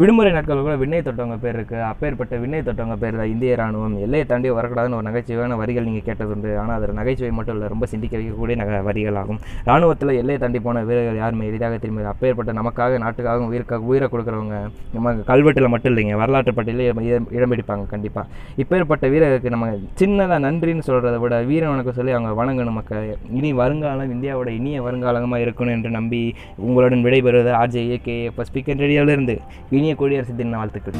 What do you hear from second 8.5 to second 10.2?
நக வரிகளாகும் ராணுவத்தில்